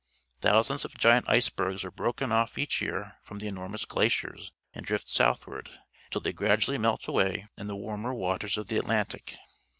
Thousands 0.41 0.83
of 0.83 0.97
giant 0.97 1.29
icebergs 1.29 1.83
are 1.85 1.91
broken 1.91 2.31
off 2.31 2.57
each 2.57 2.81
year 2.81 3.19
from 3.21 3.37
the 3.37 3.45
enormous 3.47 3.85
glaciers 3.85 4.51
and 4.73 4.83
drift 4.83 5.07
southward, 5.07 5.77
until 6.05 6.21
they 6.21 6.33
gradually 6.33 6.79
melt 6.79 7.07
away 7.07 7.49
in 7.55 7.67
the 7.67 7.75
warmer 7.75 8.11
waters 8.11 8.57
of 8.57 8.65
the 8.65 8.77
Atlantic. 8.77 9.37